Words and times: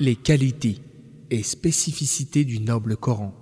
Les 0.00 0.16
qualités 0.16 0.78
et 1.30 1.42
spécificités 1.42 2.46
du 2.46 2.58
noble 2.58 2.96
Coran. 2.96 3.34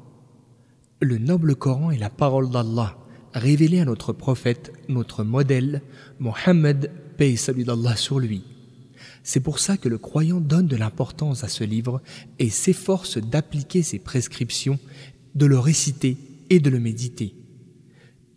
Le 1.00 1.16
noble 1.16 1.54
Coran 1.54 1.92
est 1.92 1.98
la 1.98 2.10
parole 2.10 2.50
d'Allah, 2.50 2.98
révélée 3.32 3.78
à 3.78 3.84
notre 3.84 4.12
prophète, 4.12 4.72
notre 4.88 5.22
modèle, 5.22 5.82
Mohammed, 6.18 6.90
paix 7.16 7.30
et 7.30 7.36
salut 7.36 7.62
d'Allah 7.62 7.94
sur 7.94 8.18
lui. 8.18 8.42
C'est 9.22 9.38
pour 9.38 9.60
ça 9.60 9.76
que 9.76 9.88
le 9.88 9.98
croyant 9.98 10.40
donne 10.40 10.66
de 10.66 10.74
l'importance 10.74 11.44
à 11.44 11.48
ce 11.48 11.62
livre 11.62 12.02
et 12.40 12.50
s'efforce 12.50 13.18
d'appliquer 13.18 13.84
ses 13.84 14.00
prescriptions, 14.00 14.80
de 15.36 15.46
le 15.46 15.60
réciter 15.60 16.16
et 16.50 16.58
de 16.58 16.70
le 16.70 16.80
méditer. 16.80 17.36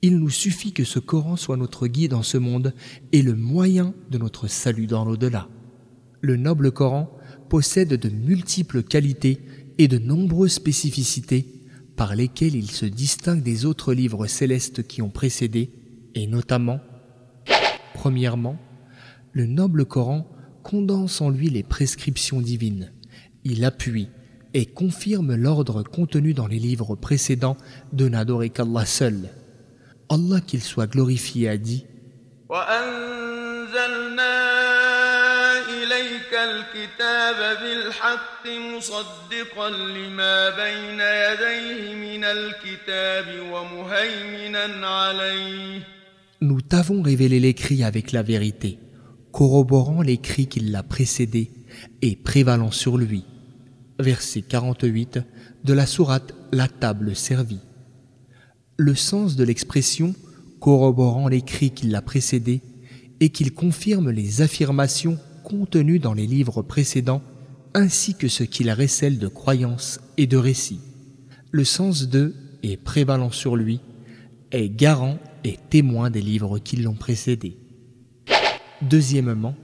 Il 0.03 0.19
nous 0.19 0.29
suffit 0.29 0.73
que 0.73 0.83
ce 0.83 0.99
Coran 0.99 1.37
soit 1.37 1.57
notre 1.57 1.87
guide 1.87 2.13
en 2.13 2.21
ce 2.21 2.37
monde 2.37 2.75
et 3.13 3.23
le 3.23 3.33
moyen 3.33 3.95
de 4.11 4.19
notre 4.19 4.45
salut 4.45 4.85
dans 4.85 5.05
l'au-delà. 5.05 5.49
Le 6.21 6.37
noble 6.37 6.71
Coran 6.71 7.09
possède 7.51 7.95
de 7.95 8.07
multiples 8.07 8.81
qualités 8.81 9.41
et 9.77 9.89
de 9.89 9.97
nombreuses 9.97 10.53
spécificités 10.53 11.45
par 11.97 12.15
lesquelles 12.15 12.55
il 12.55 12.71
se 12.71 12.85
distingue 12.85 13.43
des 13.43 13.65
autres 13.65 13.93
livres 13.93 14.25
célestes 14.25 14.87
qui 14.87 15.01
ont 15.01 15.09
précédé, 15.09 15.69
et 16.15 16.27
notamment, 16.27 16.79
premièrement, 17.93 18.57
le 19.33 19.47
noble 19.47 19.83
Coran 19.83 20.25
condense 20.63 21.19
en 21.19 21.29
lui 21.29 21.49
les 21.49 21.63
prescriptions 21.63 22.39
divines. 22.39 22.93
Il 23.43 23.65
appuie 23.65 24.07
et 24.53 24.65
confirme 24.65 25.35
l'ordre 25.35 25.83
contenu 25.83 26.33
dans 26.33 26.47
les 26.47 26.59
livres 26.59 26.95
précédents 26.95 27.57
de 27.91 28.07
n'adorer 28.07 28.49
qu'Allah 28.49 28.85
seul. 28.85 29.29
Allah 30.07 30.39
qu'il 30.39 30.61
soit 30.61 30.87
glorifié 30.87 31.49
a 31.49 31.57
dit 31.57 31.85
Nous 46.41 46.61
t'avons 46.61 47.03
révélé 47.03 47.39
l'écrit 47.39 47.83
avec 47.83 48.11
la 48.11 48.23
vérité, 48.23 48.79
corroborant 49.31 50.01
l'écrit 50.01 50.47
qui 50.47 50.61
l'a 50.61 50.81
précédé 50.81 51.51
et 52.01 52.15
prévalant 52.15 52.71
sur 52.71 52.97
lui. 52.97 53.23
Verset 53.99 54.41
48 54.41 55.19
de 55.63 55.73
la 55.73 55.85
sourate 55.85 56.33
La 56.51 56.67
table 56.67 57.15
servie. 57.15 57.61
Le 58.77 58.95
sens 58.95 59.35
de 59.35 59.43
l'expression 59.43 60.15
corroborant 60.59 61.27
l'écrit 61.27 61.69
qui 61.69 61.85
l'a 61.85 62.01
précédé 62.01 62.61
et 63.19 63.29
qu'il 63.29 63.53
confirme 63.53 64.09
les 64.09 64.41
affirmations 64.41 65.19
contenues 65.51 65.99
dans 65.99 66.13
les 66.13 66.27
livres 66.27 66.61
précédents 66.61 67.21
ainsi 67.73 68.15
que 68.15 68.29
ce 68.29 68.43
qu'il 68.43 68.69
récèle 68.69 69.19
de 69.19 69.27
croyances 69.27 69.99
et 70.15 70.25
de 70.25 70.37
récits. 70.37 70.79
Le 71.51 71.65
sens 71.65 72.07
de 72.07 72.33
et 72.63 72.77
prévalant 72.77 73.31
sur 73.31 73.57
lui 73.57 73.81
est 74.51 74.69
garant 74.69 75.17
et 75.43 75.57
témoin 75.69 76.09
des 76.09 76.21
livres 76.21 76.57
qui 76.59 76.77
l'ont 76.77 76.95
précédé. 76.95 77.57
Deuxièmement, 78.81 79.55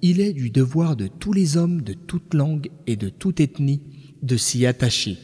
il 0.00 0.20
est 0.20 0.32
du 0.32 0.48
devoir 0.48 0.96
de 0.96 1.08
tous 1.08 1.34
les 1.34 1.58
hommes 1.58 1.82
de 1.82 1.92
toute 1.92 2.32
langue 2.32 2.70
et 2.86 2.96
de 2.96 3.10
toute 3.10 3.40
ethnie 3.40 3.82
de 4.22 4.38
s'y 4.38 4.64
attacher, 4.64 5.18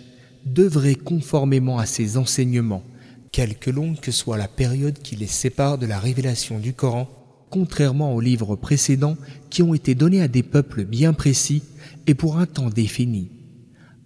d'œuvrer 0.45 0.97
conformément 0.97 1.79
à 1.79 1.87
ses 1.87 2.19
enseignements, 2.19 2.85
quelque 3.33 3.71
longue 3.71 4.01
que 4.01 4.13
soit 4.13 4.37
la 4.37 4.49
période 4.49 4.99
qui 4.99 5.17
les 5.17 5.27
sépare 5.27 5.79
de 5.79 5.87
la 5.87 5.99
révélation 5.99 6.59
du 6.59 6.75
Coran, 6.75 7.09
contrairement 7.55 8.13
aux 8.13 8.21
livres 8.21 8.57
précédents 8.57 9.17
qui 9.49 9.63
ont 9.63 9.75
été 9.75 9.95
donnés 9.95 10.21
à 10.21 10.27
des 10.27 10.43
peuples 10.43 10.85
bien 10.85 11.13
précis 11.13 11.63
et 12.09 12.15
pour 12.15 12.39
un 12.39 12.47
temps 12.47 12.69
défini. 12.69 13.31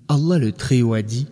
Allah 0.06 0.36
le 0.36 0.52
Très-Haut 0.52 0.92
a 0.92 1.00
dit 1.00 1.28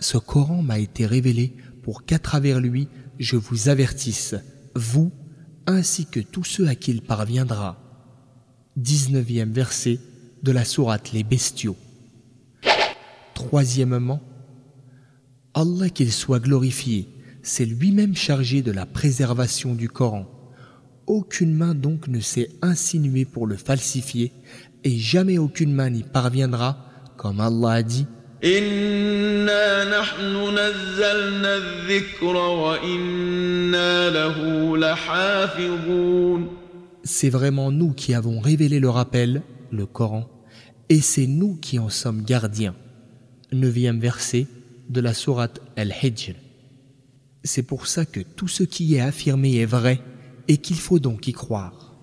Ce 0.00 0.16
Coran 0.16 0.62
m'a 0.62 0.78
été 0.78 1.04
révélé 1.04 1.52
pour 1.82 2.06
qu'à 2.06 2.18
travers 2.18 2.58
lui 2.60 2.88
je 3.18 3.36
vous 3.36 3.68
avertisse, 3.68 4.34
vous 4.74 5.12
ainsi 5.66 6.06
que 6.06 6.20
tous 6.20 6.44
ceux 6.44 6.68
à 6.68 6.74
qui 6.74 6.92
il 6.92 7.02
parviendra. 7.02 7.76
19e 8.80 9.52
verset 9.52 9.98
de 10.42 10.52
la 10.52 10.64
sourate 10.64 11.12
Les 11.12 11.22
Bestiaux. 11.22 11.76
Troisièmement, 13.34 14.20
Allah 15.54 15.88
qu'il 15.88 16.12
soit 16.12 16.40
glorifié, 16.40 17.08
c'est 17.42 17.64
lui-même 17.64 18.14
chargé 18.14 18.62
de 18.62 18.72
la 18.72 18.86
préservation 18.86 19.74
du 19.74 19.88
Coran. 19.88 20.26
Aucune 21.06 21.54
main 21.54 21.74
donc 21.74 22.08
ne 22.08 22.20
s'est 22.20 22.50
insinuée 22.62 23.24
pour 23.24 23.46
le 23.46 23.56
falsifier 23.56 24.32
et 24.84 24.96
jamais 24.98 25.38
aucune 25.38 25.72
main 25.72 25.90
n'y 25.90 26.02
parviendra, 26.02 26.86
comme 27.16 27.40
Allah 27.40 27.72
a 27.72 27.82
dit. 27.82 28.06
C'est 37.04 37.30
vraiment 37.30 37.70
nous 37.70 37.92
qui 37.92 38.14
avons 38.14 38.40
révélé 38.40 38.80
le 38.80 38.88
rappel, 38.88 39.42
le 39.72 39.86
Coran, 39.86 40.28
et 40.88 41.00
c'est 41.00 41.26
nous 41.26 41.56
qui 41.56 41.78
en 41.78 41.88
sommes 41.88 42.22
gardiens. 42.22 42.76
Neuvième 43.50 43.98
verset 43.98 44.46
de 44.88 45.00
la 45.00 45.14
sourate 45.14 45.60
Al-Hijr. 45.76 46.34
C'est 47.44 47.62
pour 47.62 47.86
ça 47.86 48.06
que 48.06 48.20
tout 48.20 48.48
ce 48.48 48.62
qui 48.62 48.94
est 48.94 49.00
affirmé 49.00 49.56
est 49.56 49.66
vrai 49.66 50.00
et 50.48 50.58
qu'il 50.58 50.76
faut 50.76 50.98
donc 50.98 51.26
y 51.26 51.32
croire. 51.32 51.94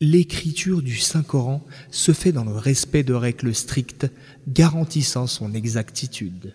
L'écriture 0.00 0.82
du 0.82 0.96
Saint-Coran 0.96 1.64
se 1.92 2.12
fait 2.12 2.32
dans 2.32 2.44
le 2.44 2.56
respect 2.56 3.04
de 3.04 3.14
règles 3.14 3.54
strictes 3.54 4.10
garantissant 4.48 5.28
son 5.28 5.54
exactitude. 5.54 6.54